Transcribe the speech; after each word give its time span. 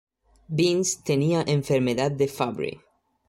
Vince 0.49 1.01
tenía 1.05 1.43
Enfermedad 1.45 2.09
de 2.09 2.27
Fabry. 2.27 2.81